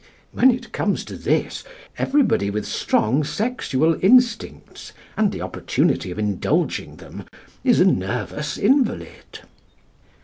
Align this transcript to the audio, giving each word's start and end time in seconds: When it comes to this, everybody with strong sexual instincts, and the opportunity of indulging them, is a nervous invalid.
When 0.31 0.49
it 0.49 0.71
comes 0.71 1.05
to 1.05 1.15
this, 1.15 1.63
everybody 1.95 2.49
with 2.49 2.65
strong 2.65 3.23
sexual 3.23 3.95
instincts, 4.03 4.93
and 5.15 5.31
the 5.31 5.43
opportunity 5.43 6.09
of 6.09 6.17
indulging 6.17 6.95
them, 6.95 7.25
is 7.63 7.79
a 7.79 7.85
nervous 7.85 8.57
invalid. 8.57 9.41